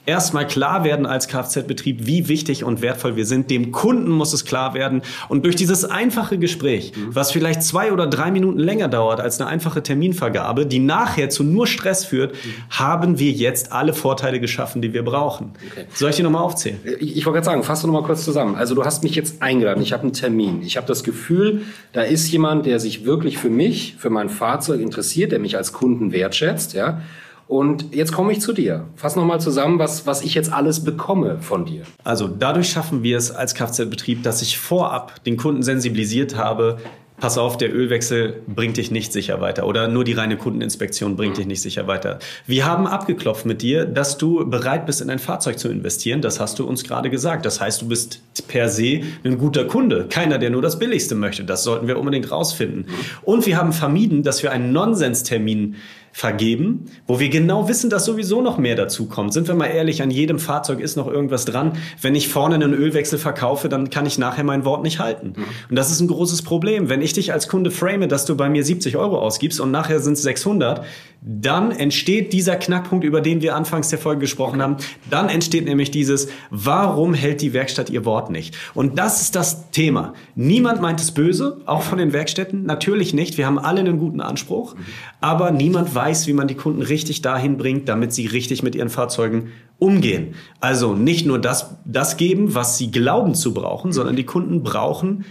erstmal 0.07 0.47
klar 0.47 0.83
werden 0.83 1.05
als 1.05 1.27
Kfz-Betrieb, 1.27 2.07
wie 2.07 2.27
wichtig 2.27 2.63
und 2.63 2.81
wertvoll 2.81 3.15
wir 3.15 3.25
sind. 3.25 3.51
Dem 3.51 3.71
Kunden 3.71 4.09
muss 4.09 4.33
es 4.33 4.45
klar 4.45 4.73
werden. 4.73 5.01
Und 5.27 5.45
durch 5.45 5.55
dieses 5.55 5.85
einfache 5.85 6.37
Gespräch, 6.37 6.93
mhm. 6.95 7.13
was 7.13 7.31
vielleicht 7.31 7.61
zwei 7.61 7.91
oder 7.91 8.07
drei 8.07 8.31
Minuten 8.31 8.57
länger 8.57 8.87
dauert 8.87 9.19
als 9.19 9.39
eine 9.39 9.49
einfache 9.49 9.83
Terminvergabe, 9.83 10.65
die 10.65 10.79
nachher 10.79 11.29
zu 11.29 11.43
nur 11.43 11.67
Stress 11.67 12.05
führt, 12.05 12.33
mhm. 12.33 12.37
haben 12.69 13.19
wir 13.19 13.31
jetzt 13.31 13.73
alle 13.73 13.93
Vorteile 13.93 14.39
geschaffen, 14.39 14.81
die 14.81 14.93
wir 14.93 15.03
brauchen. 15.03 15.51
Okay. 15.71 15.85
Soll 15.93 16.09
ich 16.09 16.15
die 16.15 16.23
nochmal 16.23 16.41
aufzählen? 16.41 16.79
Ich, 16.99 17.17
ich 17.17 17.25
wollte 17.25 17.37
gerade 17.37 17.45
sagen, 17.45 17.63
fass 17.63 17.81
doch 17.81 17.87
nochmal 17.87 18.03
kurz 18.03 18.23
zusammen. 18.23 18.55
Also 18.55 18.75
du 18.75 18.85
hast 18.85 19.03
mich 19.03 19.13
jetzt 19.13 19.41
eingeladen, 19.41 19.83
ich 19.83 19.91
habe 19.91 20.03
einen 20.03 20.13
Termin. 20.13 20.61
Ich 20.63 20.77
habe 20.77 20.87
das 20.87 21.03
Gefühl, 21.03 21.63
da 21.91 22.01
ist 22.01 22.31
jemand, 22.31 22.65
der 22.65 22.79
sich 22.79 23.05
wirklich 23.05 23.37
für 23.37 23.49
mich, 23.49 23.95
für 23.99 24.09
mein 24.09 24.29
Fahrzeug 24.29 24.79
interessiert, 24.79 25.33
der 25.33 25.39
mich 25.39 25.57
als 25.57 25.73
Kunden 25.73 26.13
wertschätzt, 26.13 26.73
ja. 26.73 27.01
Und 27.47 27.95
jetzt 27.95 28.11
komme 28.11 28.31
ich 28.33 28.41
zu 28.41 28.51
dir. 28.51 28.85
Fass 28.95 29.15
nochmal 29.15 29.39
zusammen, 29.39 29.79
was, 29.79 30.05
was 30.05 30.21
ich 30.21 30.33
jetzt 30.33 30.51
alles 30.51 30.83
bekomme 30.83 31.39
von 31.39 31.65
dir. 31.65 31.83
Also 32.03 32.27
dadurch 32.27 32.69
schaffen 32.69 33.03
wir 33.03 33.17
es 33.17 33.31
als 33.31 33.55
Kfz-Betrieb, 33.55 34.23
dass 34.23 34.41
ich 34.41 34.57
vorab 34.57 35.23
den 35.23 35.37
Kunden 35.37 35.63
sensibilisiert 35.63 36.35
habe, 36.35 36.77
pass 37.19 37.37
auf, 37.37 37.57
der 37.57 37.73
Ölwechsel 37.73 38.41
bringt 38.47 38.77
dich 38.77 38.91
nicht 38.91 39.11
sicher 39.11 39.41
weiter 39.41 39.65
oder 39.65 39.87
nur 39.87 40.03
die 40.03 40.13
reine 40.13 40.37
Kundeninspektion 40.37 41.15
bringt 41.15 41.37
dich 41.37 41.47
nicht 41.47 41.61
sicher 41.61 41.87
weiter. 41.87 42.19
Wir 42.45 42.65
haben 42.65 42.85
abgeklopft 42.85 43.45
mit 43.45 43.61
dir, 43.61 43.85
dass 43.85 44.17
du 44.17 44.47
bereit 44.47 44.85
bist, 44.85 45.01
in 45.01 45.09
ein 45.09 45.19
Fahrzeug 45.19 45.57
zu 45.57 45.69
investieren. 45.69 46.21
Das 46.21 46.39
hast 46.39 46.59
du 46.59 46.67
uns 46.67 46.83
gerade 46.83 47.09
gesagt. 47.09 47.45
Das 47.45 47.59
heißt, 47.59 47.81
du 47.81 47.87
bist 47.87 48.21
per 48.47 48.69
se 48.69 49.01
ein 49.23 49.37
guter 49.37 49.65
Kunde. 49.65 50.05
Keiner, 50.09 50.37
der 50.37 50.51
nur 50.51 50.61
das 50.61 50.77
Billigste 50.77 51.15
möchte. 51.15 51.43
Das 51.43 51.63
sollten 51.63 51.87
wir 51.87 51.97
unbedingt 51.97 52.31
rausfinden. 52.31 52.81
Mhm. 52.81 52.93
Und 53.23 53.45
wir 53.47 53.57
haben 53.57 53.73
vermieden, 53.73 54.21
dass 54.21 54.43
wir 54.43 54.51
einen 54.51 54.71
Nonsenstermin 54.71 55.75
vergeben, 56.17 56.85
wo 57.05 57.19
wir 57.19 57.29
genau 57.29 57.67
wissen, 57.67 57.91
dass 57.91 58.05
sowieso 58.05 58.41
noch 58.41 58.57
mehr 58.57 58.75
dazu 58.75 59.05
kommt. 59.05 59.33
Sind 59.33 59.47
wir 59.47 59.53
mal 59.53 59.67
ehrlich, 59.67 60.01
an 60.01 60.09
jedem 60.09 60.39
Fahrzeug 60.39 60.79
ist 60.79 60.97
noch 60.97 61.05
irgendwas 61.05 61.45
dran. 61.45 61.73
Wenn 62.01 62.15
ich 62.15 62.27
vorne 62.27 62.55
einen 62.55 62.73
Ölwechsel 62.73 63.19
verkaufe, 63.19 63.69
dann 63.69 63.91
kann 63.91 64.07
ich 64.07 64.17
nachher 64.17 64.43
mein 64.43 64.65
Wort 64.65 64.81
nicht 64.81 64.97
halten. 64.97 65.33
Mhm. 65.35 65.43
Und 65.69 65.75
das 65.75 65.91
ist 65.91 65.99
ein 65.99 66.07
großes 66.07 66.41
Problem. 66.41 66.89
Wenn 66.89 67.03
ich 67.03 67.13
dich 67.13 67.33
als 67.33 67.47
Kunde 67.47 67.69
frame, 67.69 68.09
dass 68.09 68.25
du 68.25 68.35
bei 68.35 68.49
mir 68.49 68.63
70 68.63 68.97
Euro 68.97 69.19
ausgibst 69.19 69.59
und 69.59 69.69
nachher 69.69 69.99
sind 69.99 70.13
es 70.13 70.23
600, 70.23 70.83
dann 71.21 71.71
entsteht 71.71 72.31
dieser 72.31 72.55
Knackpunkt, 72.55 73.03
über 73.03 73.21
den 73.21 73.41
wir 73.41 73.55
anfangs 73.55 73.89
der 73.89 73.99
Folge 73.99 74.21
gesprochen 74.21 74.61
haben. 74.61 74.77
Dann 75.09 75.29
entsteht 75.29 75.65
nämlich 75.65 75.91
dieses, 75.91 76.29
warum 76.49 77.13
hält 77.13 77.41
die 77.41 77.53
Werkstatt 77.53 77.89
ihr 77.89 78.05
Wort 78.05 78.29
nicht? 78.29 78.55
Und 78.73 78.97
das 78.97 79.21
ist 79.21 79.35
das 79.35 79.71
Thema. 79.71 80.13
Niemand 80.35 80.81
meint 80.81 80.99
es 80.99 81.11
böse, 81.11 81.61
auch 81.65 81.81
von 81.81 81.97
den 81.97 82.13
Werkstätten. 82.13 82.63
Natürlich 82.63 83.13
nicht. 83.13 83.37
Wir 83.37 83.45
haben 83.45 83.59
alle 83.59 83.79
einen 83.79 83.99
guten 83.99 84.21
Anspruch. 84.21 84.75
Aber 85.19 85.51
niemand 85.51 85.93
weiß, 85.93 86.27
wie 86.27 86.33
man 86.33 86.47
die 86.47 86.55
Kunden 86.55 86.81
richtig 86.81 87.21
dahin 87.21 87.57
bringt, 87.57 87.89
damit 87.89 88.13
sie 88.13 88.27
richtig 88.27 88.63
mit 88.63 88.75
ihren 88.75 88.89
Fahrzeugen 88.89 89.51
umgehen. 89.79 90.35
Also 90.59 90.93
nicht 90.93 91.25
nur 91.25 91.39
das, 91.39 91.77
das 91.85 92.17
geben, 92.17 92.55
was 92.55 92.77
sie 92.77 92.91
glauben 92.91 93.35
zu 93.35 93.53
brauchen, 93.53 93.91
sondern 93.91 94.15
die 94.15 94.25
Kunden 94.25 94.63
brauchen 94.63 95.25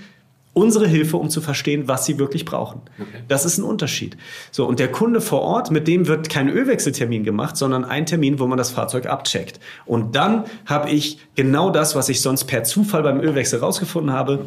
unsere 0.56 0.88
Hilfe, 0.88 1.18
um 1.18 1.28
zu 1.28 1.42
verstehen, 1.42 1.86
was 1.86 2.06
sie 2.06 2.18
wirklich 2.18 2.46
brauchen. 2.46 2.80
Okay. 2.98 3.22
Das 3.28 3.44
ist 3.44 3.58
ein 3.58 3.62
Unterschied. 3.62 4.16
So, 4.50 4.64
und 4.64 4.78
der 4.78 4.90
Kunde 4.90 5.20
vor 5.20 5.42
Ort, 5.42 5.70
mit 5.70 5.86
dem 5.86 6.08
wird 6.08 6.30
kein 6.30 6.48
Ölwechseltermin 6.48 7.25
gemacht, 7.25 7.58
sondern 7.58 7.84
ein 7.84 8.06
Termin, 8.06 8.38
wo 8.38 8.46
man 8.46 8.56
das 8.56 8.70
Fahrzeug 8.70 9.04
abcheckt. 9.04 9.60
Und 9.84 10.16
dann 10.16 10.44
habe 10.64 10.88
ich 10.88 11.18
genau 11.34 11.68
das, 11.68 11.94
was 11.94 12.08
ich 12.08 12.22
sonst 12.22 12.44
per 12.44 12.64
Zufall 12.64 13.02
beim 13.02 13.20
Ölwechsel 13.20 13.60
rausgefunden 13.60 14.14
habe, 14.14 14.46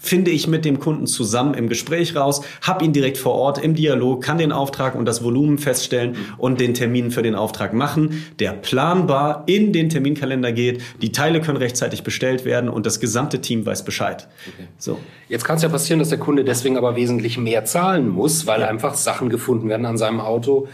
finde 0.00 0.30
ich 0.30 0.46
mit 0.46 0.64
dem 0.64 0.78
Kunden 0.78 1.06
zusammen 1.06 1.54
im 1.54 1.68
Gespräch 1.68 2.16
raus, 2.16 2.42
habe 2.60 2.84
ihn 2.84 2.92
direkt 2.92 3.18
vor 3.18 3.34
Ort 3.34 3.62
im 3.62 3.74
Dialog, 3.74 4.22
kann 4.22 4.38
den 4.38 4.52
Auftrag 4.52 4.94
und 4.94 5.06
das 5.06 5.22
Volumen 5.22 5.58
feststellen 5.58 6.16
und 6.38 6.60
den 6.60 6.74
Termin 6.74 7.10
für 7.10 7.22
den 7.22 7.34
Auftrag 7.34 7.72
machen, 7.72 8.24
der 8.38 8.52
planbar 8.52 9.44
in 9.46 9.72
den 9.72 9.88
Terminkalender 9.88 10.52
geht. 10.52 10.82
Die 11.02 11.12
Teile 11.12 11.40
können 11.40 11.58
rechtzeitig 11.58 12.02
bestellt 12.02 12.44
werden 12.44 12.68
und 12.68 12.86
das 12.86 13.00
gesamte 13.00 13.40
Team 13.40 13.64
weiß 13.66 13.84
Bescheid. 13.84 14.28
Okay. 14.46 14.68
So. 14.78 14.98
Jetzt 15.28 15.44
kann 15.44 15.56
es 15.56 15.62
ja 15.62 15.68
passieren, 15.68 15.98
dass 15.98 16.10
der 16.10 16.18
Kunde 16.18 16.44
deswegen 16.44 16.76
aber 16.76 16.96
wesentlich 16.96 17.38
mehr 17.38 17.64
zahlen 17.64 18.08
muss, 18.08 18.46
weil 18.46 18.60
ja. 18.60 18.68
einfach 18.68 18.94
Sachen 18.94 19.30
gefunden 19.30 19.68
werden 19.68 19.86
an 19.86 19.96
seinem 19.96 20.20
Auto, 20.20 20.68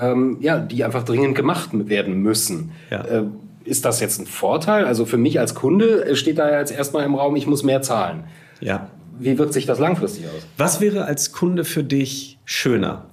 ähm, 0.00 0.38
ja, 0.40 0.58
die 0.58 0.84
einfach 0.84 1.04
dringend 1.04 1.34
gemacht 1.34 1.70
werden 1.72 2.14
müssen. 2.22 2.72
Ja. 2.90 3.04
Äh, 3.04 3.24
ist 3.64 3.84
das 3.84 4.00
jetzt 4.00 4.18
ein 4.20 4.26
Vorteil? 4.26 4.84
Also 4.84 5.04
für 5.04 5.18
mich 5.18 5.38
als 5.38 5.54
Kunde 5.54 6.16
steht 6.16 6.38
da 6.38 6.50
ja 6.50 6.58
jetzt 6.58 6.72
erstmal 6.72 7.04
im 7.04 7.14
Raum, 7.14 7.36
ich 7.36 7.46
muss 7.46 7.62
mehr 7.62 7.82
zahlen. 7.82 8.24
Ja. 8.60 8.88
wie 9.18 9.38
wirkt 9.38 9.52
sich 9.52 9.66
das 9.66 9.78
langfristig 9.78 10.26
aus? 10.26 10.46
Was 10.56 10.80
wäre 10.80 11.04
als 11.04 11.32
Kunde 11.32 11.64
für 11.64 11.84
dich 11.84 12.38
schöner? 12.44 13.06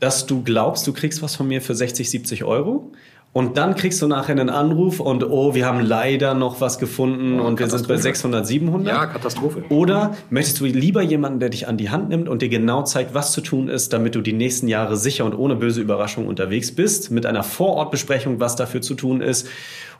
Dass 0.00 0.26
du 0.26 0.42
glaubst, 0.42 0.86
du 0.86 0.92
kriegst 0.92 1.22
was 1.22 1.34
von 1.34 1.48
mir 1.48 1.60
für 1.60 1.74
60, 1.74 2.08
70 2.08 2.44
Euro 2.44 2.92
und 3.32 3.58
dann 3.58 3.74
kriegst 3.74 4.00
du 4.00 4.06
nachher 4.06 4.32
einen 4.32 4.48
Anruf 4.48 5.00
und 5.00 5.22
oh, 5.22 5.54
wir 5.54 5.66
haben 5.66 5.80
leider 5.80 6.34
noch 6.34 6.60
was 6.60 6.78
gefunden 6.78 7.40
Oh, 7.40 7.44
und 7.44 7.58
wir 7.58 7.68
sind 7.68 7.86
bei 7.86 7.96
600, 7.96 8.46
700. 8.46 8.92
Ja, 8.94 9.06
Katastrophe. 9.06 9.64
Oder 9.68 10.16
möchtest 10.30 10.60
du 10.60 10.64
lieber 10.64 11.02
jemanden, 11.02 11.38
der 11.38 11.50
dich 11.50 11.68
an 11.68 11.76
die 11.76 11.90
Hand 11.90 12.08
nimmt 12.08 12.28
und 12.28 12.40
dir 12.40 12.48
genau 12.48 12.84
zeigt, 12.84 13.12
was 13.14 13.32
zu 13.32 13.40
tun 13.40 13.68
ist, 13.68 13.92
damit 13.92 14.14
du 14.14 14.22
die 14.22 14.32
nächsten 14.32 14.66
Jahre 14.66 14.96
sicher 14.96 15.24
und 15.24 15.34
ohne 15.34 15.56
böse 15.56 15.80
Überraschung 15.80 16.26
unterwegs 16.26 16.74
bist, 16.74 17.10
mit 17.10 17.26
einer 17.26 17.42
Vorortbesprechung, 17.42 18.40
was 18.40 18.56
dafür 18.56 18.80
zu 18.80 18.94
tun 18.94 19.20
ist, 19.20 19.46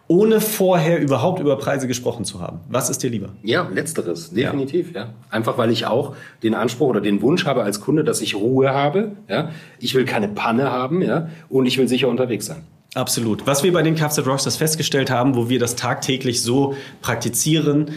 ohne 0.09 0.41
vorher 0.41 1.01
überhaupt 1.01 1.39
über 1.39 1.57
Preise 1.57 1.87
gesprochen 1.87 2.25
zu 2.25 2.41
haben? 2.41 2.61
Was 2.69 2.91
ist 2.91 3.03
dir 3.03 3.11
lieber? 3.11 3.29
Ja, 3.43 3.69
letzteres, 3.73 4.31
definitiv, 4.31 4.95
ja. 4.95 5.11
Einfach 5.31 5.59
weil 5.59 5.71
ich 5.71 5.87
auch 5.87 6.17
den 6.43 6.55
Anspruch 6.55 6.89
oder 6.89 7.01
den 7.01 7.23
Wunsch 7.23 7.45
habe 7.45 7.63
als 7.63 7.81
Kunde, 7.81 8.05
dass 8.05 8.23
ich 8.23 8.35
Ruhe 8.35 8.71
habe, 8.71 9.13
ja. 9.29 9.51
Ich 9.79 9.95
will 9.95 10.07
keine 10.07 10.29
Panne 10.29 10.73
haben, 10.73 11.03
ja, 11.03 11.29
und 11.49 11.67
ich 11.67 11.79
will 11.79 11.89
sicher 11.89 12.09
unterwegs 12.09 12.47
sein. 12.47 12.65
Absolut. 12.95 13.47
Was 13.47 13.63
wir 13.63 13.73
bei 13.73 13.83
den 13.83 13.95
Kfz 13.95 14.27
Rockstars 14.27 14.57
festgestellt 14.57 15.11
haben, 15.11 15.37
wo 15.37 15.51
wir 15.51 15.59
das 15.59 15.77
tagtäglich 15.77 16.43
so 16.43 16.75
praktizieren, 17.03 17.91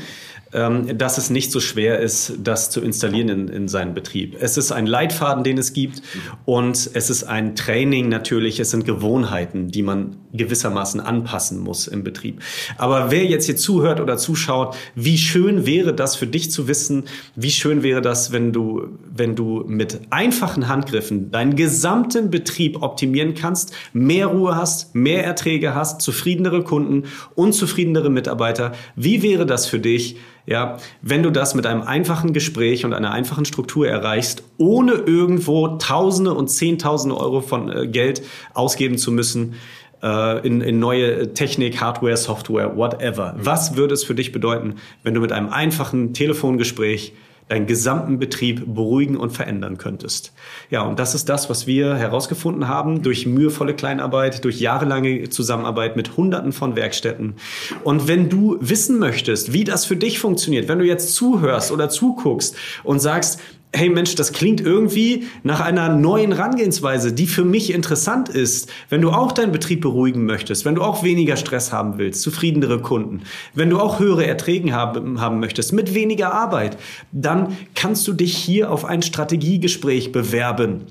ähm, 0.53 0.98
dass 0.98 1.18
es 1.18 1.30
nicht 1.30 1.51
so 1.51 1.60
schwer 1.62 2.00
ist, 2.00 2.34
das 2.44 2.70
zu 2.70 2.82
installieren 2.82 3.30
in, 3.30 3.48
in 3.48 3.68
seinen 3.68 3.94
Betrieb. 3.94 4.36
Es 4.39 4.58
ist 4.58 4.72
ein 4.72 4.86
Leitfaden, 4.86 5.44
den 5.46 5.58
es 5.58 5.72
gibt 5.72 6.01
und 6.46 6.75
es 6.94 7.10
ist 7.10 7.24
ein 7.24 7.56
Training 7.56 8.10
natürlich, 8.10 8.60
es 8.60 8.72
sind 8.72 8.86
Gewohnheiten, 8.86 9.70
die 9.70 9.82
man 9.82 10.18
gewissermaßen 10.33 11.00
anpassen 11.00 11.59
muss 11.59 11.88
im 11.88 12.03
Betrieb. 12.03 12.41
Aber 12.77 13.11
wer 13.11 13.25
jetzt 13.25 13.45
hier 13.45 13.55
zuhört 13.55 14.00
oder 14.00 14.17
zuschaut, 14.17 14.75
wie 14.95 15.17
schön 15.17 15.65
wäre 15.65 15.93
das 15.93 16.15
für 16.15 16.27
dich 16.27 16.51
zu 16.51 16.67
wissen, 16.67 17.03
wie 17.35 17.51
schön 17.51 17.83
wäre 17.83 18.01
das, 18.01 18.31
wenn 18.31 18.53
du, 18.53 18.88
wenn 19.13 19.35
du 19.35 19.63
mit 19.67 20.00
einfachen 20.09 20.67
Handgriffen 20.67 21.31
deinen 21.31 21.55
gesamten 21.55 22.29
Betrieb 22.29 22.81
optimieren 22.81 23.33
kannst, 23.33 23.73
mehr 23.93 24.27
Ruhe 24.27 24.55
hast, 24.55 24.95
mehr 24.95 25.23
Erträge 25.23 25.75
hast, 25.75 26.01
zufriedenere 26.01 26.63
Kunden, 26.63 27.03
unzufriedenere 27.35 28.09
Mitarbeiter. 28.09 28.73
Wie 28.95 29.21
wäre 29.21 29.45
das 29.45 29.65
für 29.65 29.79
dich, 29.79 30.17
ja, 30.45 30.77
wenn 31.01 31.21
du 31.21 31.29
das 31.29 31.53
mit 31.53 31.67
einem 31.67 31.83
einfachen 31.83 32.33
Gespräch 32.33 32.83
und 32.83 32.93
einer 32.93 33.11
einfachen 33.11 33.45
Struktur 33.45 33.88
erreichst, 33.88 34.43
ohne 34.57 34.93
irgendwo 34.93 35.77
Tausende 35.77 36.33
und 36.33 36.47
Zehntausende 36.50 37.15
Euro 37.17 37.41
von 37.41 37.71
äh, 37.71 37.88
Geld 37.88 38.23
ausgeben 38.53 38.97
zu 38.97 39.11
müssen 39.11 39.55
äh, 40.01 40.46
in, 40.46 40.62
in 40.62 40.79
neue 40.79 41.34
Technik, 41.34 41.81
Hardware, 41.81 42.17
Software, 42.17 42.75
whatever. 42.75 43.36
Was 43.38 43.75
würde 43.75 43.93
es 43.93 44.03
für 44.03 44.15
dich 44.15 44.31
bedeuten, 44.31 44.75
wenn 45.03 45.13
du 45.13 45.22
mit 45.22 45.31
einem 45.31 45.50
einfachen 45.50 46.13
Telefongespräch 46.13 47.13
deinen 47.51 47.67
gesamten 47.67 48.17
Betrieb 48.17 48.63
beruhigen 48.74 49.17
und 49.17 49.31
verändern 49.31 49.77
könntest. 49.77 50.31
Ja, 50.70 50.84
und 50.84 51.00
das 51.00 51.15
ist 51.15 51.27
das, 51.27 51.50
was 51.50 51.67
wir 51.67 51.96
herausgefunden 51.96 52.70
haben 52.70 53.01
durch 53.01 53.25
mühevolle 53.25 53.74
Kleinarbeit, 53.74 54.46
durch 54.46 54.62
jahrelange 54.62 55.27
Zusammenarbeit 55.27 55.98
mit 55.98 56.15
Hunderten 56.15 56.53
von 56.53 56.77
Werkstätten. 56.77 57.36
Und 57.84 58.08
wenn 58.08 58.29
du 58.29 58.58
wissen 58.62 59.00
möchtest, 59.00 59.51
wie 59.51 59.65
das 59.65 59.84
für 59.84 59.98
dich 59.98 60.20
funktioniert, 60.20 60.70
wenn 60.70 60.79
du 60.79 60.86
jetzt 60.86 61.13
zuhörst 61.13 61.74
oder 61.74 61.89
zuguckst 61.89 62.55
und 62.86 63.00
sagst, 63.00 63.41
hey 63.73 63.89
Mensch, 63.89 64.15
das 64.15 64.33
klingt 64.33 64.59
irgendwie 64.59 65.27
nach 65.43 65.61
einer 65.61 65.89
neuen 65.89 66.33
Herangehensweise, 66.33 67.13
die 67.13 67.27
für 67.27 67.45
mich 67.45 67.73
interessant 67.73 68.29
ist. 68.29 68.69
Wenn 68.89 69.01
du 69.01 69.11
auch 69.11 69.31
deinen 69.31 69.51
Betrieb 69.51 69.81
beruhigen 69.81 70.25
möchtest, 70.25 70.65
wenn 70.65 70.75
du 70.75 70.81
auch 70.81 71.03
weniger 71.03 71.37
Stress 71.37 71.71
haben 71.71 71.97
willst, 71.97 72.21
zufriedenere 72.21 72.81
Kunden, 72.81 73.21
wenn 73.53 73.69
du 73.69 73.79
auch 73.79 73.99
höhere 73.99 74.25
Erträge 74.25 74.73
haben, 74.73 75.21
haben 75.21 75.39
möchtest, 75.39 75.71
mit 75.71 75.93
weniger 75.93 76.33
Arbeit, 76.33 76.77
dann 77.11 77.57
kannst 77.73 78.07
du 78.07 78.13
dich 78.13 78.35
hier 78.35 78.71
auf 78.71 78.83
ein 78.83 79.01
Strategiegespräch 79.01 80.11
bewerben. 80.11 80.87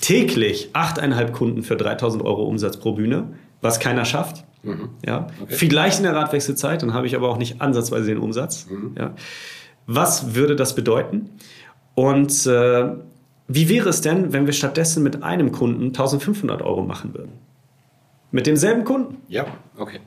täglich 0.00 0.70
8,5 0.74 1.32
Kunden 1.32 1.62
für 1.62 1.76
3000 1.76 2.22
Euro 2.24 2.44
Umsatz 2.44 2.76
pro 2.76 2.92
Bühne, 2.92 3.34
was 3.62 3.80
keiner 3.80 4.04
schafft. 4.04 4.44
Ja. 5.06 5.28
Vielleicht 5.46 5.98
in 5.98 6.04
der 6.04 6.14
Radwechselzeit, 6.14 6.82
dann 6.82 6.92
habe 6.92 7.06
ich 7.06 7.16
aber 7.16 7.28
auch 7.28 7.38
nicht 7.38 7.60
ansatzweise 7.60 8.06
den 8.06 8.18
Umsatz. 8.18 8.66
Ja. 8.98 9.14
Was 9.86 10.34
würde 10.34 10.56
das 10.56 10.74
bedeuten? 10.74 11.30
Und 11.94 12.46
äh, 12.46 12.88
wie 13.48 13.68
wäre 13.68 13.88
es 13.88 14.00
denn, 14.00 14.32
wenn 14.32 14.46
wir 14.46 14.52
stattdessen 14.52 15.02
mit 15.02 15.22
einem 15.22 15.52
Kunden 15.52 15.86
1500 15.86 16.62
Euro 16.62 16.82
machen 16.82 17.14
würden? 17.14 17.32
Mit 18.36 18.46
demselben 18.46 18.84
Kunden? 18.84 19.16
Ja, 19.28 19.46
okay. 19.78 19.98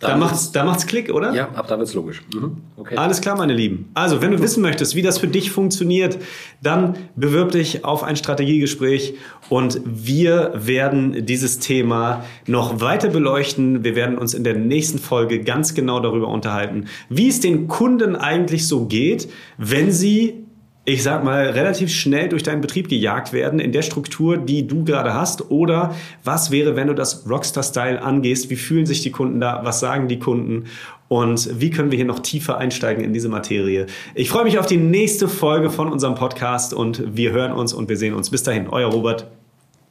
Da 0.00 0.14
macht's, 0.14 0.52
da 0.52 0.64
macht's 0.66 0.86
Klick, 0.86 1.10
oder? 1.10 1.32
Ja, 1.32 1.48
ab 1.52 1.66
da 1.66 1.78
wird's 1.78 1.94
logisch. 1.94 2.20
Mhm. 2.34 2.58
Okay. 2.76 2.96
Alles 2.96 3.22
klar, 3.22 3.38
meine 3.38 3.54
Lieben. 3.54 3.90
Also, 3.94 4.20
wenn 4.20 4.32
du 4.32 4.42
wissen 4.42 4.60
möchtest, 4.62 4.94
wie 4.94 5.00
das 5.00 5.16
für 5.16 5.28
dich 5.28 5.50
funktioniert, 5.50 6.18
dann 6.62 6.94
bewirb 7.16 7.52
dich 7.52 7.86
auf 7.86 8.02
ein 8.02 8.16
Strategiegespräch 8.16 9.14
und 9.48 9.80
wir 9.86 10.52
werden 10.54 11.24
dieses 11.24 11.58
Thema 11.58 12.22
noch 12.46 12.82
weiter 12.82 13.08
beleuchten. 13.08 13.82
Wir 13.82 13.96
werden 13.96 14.18
uns 14.18 14.34
in 14.34 14.44
der 14.44 14.56
nächsten 14.56 14.98
Folge 14.98 15.40
ganz 15.40 15.72
genau 15.72 16.00
darüber 16.00 16.28
unterhalten, 16.28 16.84
wie 17.08 17.28
es 17.28 17.40
den 17.40 17.66
Kunden 17.66 18.14
eigentlich 18.14 18.68
so 18.68 18.84
geht, 18.84 19.30
wenn 19.56 19.90
sie 19.90 20.44
ich 20.84 21.02
sag 21.02 21.24
mal, 21.24 21.50
relativ 21.50 21.90
schnell 21.90 22.28
durch 22.28 22.42
deinen 22.42 22.62
Betrieb 22.62 22.88
gejagt 22.88 23.32
werden 23.32 23.60
in 23.60 23.72
der 23.72 23.82
Struktur, 23.82 24.38
die 24.38 24.66
du 24.66 24.84
gerade 24.84 25.14
hast? 25.14 25.50
Oder 25.50 25.94
was 26.24 26.50
wäre, 26.50 26.74
wenn 26.74 26.88
du 26.88 26.94
das 26.94 27.28
Rockstar-Style 27.28 28.02
angehst? 28.02 28.50
Wie 28.50 28.56
fühlen 28.56 28.86
sich 28.86 29.02
die 29.02 29.10
Kunden 29.10 29.40
da? 29.40 29.60
Was 29.62 29.80
sagen 29.80 30.08
die 30.08 30.18
Kunden? 30.18 30.64
Und 31.08 31.60
wie 31.60 31.70
können 31.70 31.90
wir 31.90 31.96
hier 31.96 32.06
noch 32.06 32.20
tiefer 32.20 32.58
einsteigen 32.58 33.04
in 33.04 33.12
diese 33.12 33.28
Materie? 33.28 33.86
Ich 34.14 34.30
freue 34.30 34.44
mich 34.44 34.58
auf 34.58 34.66
die 34.66 34.76
nächste 34.76 35.28
Folge 35.28 35.68
von 35.68 35.92
unserem 35.92 36.14
Podcast 36.14 36.72
und 36.72 37.16
wir 37.16 37.32
hören 37.32 37.50
uns 37.52 37.72
und 37.72 37.88
wir 37.88 37.96
sehen 37.96 38.14
uns. 38.14 38.30
Bis 38.30 38.44
dahin, 38.44 38.68
euer 38.68 38.90
Robert, 38.90 39.26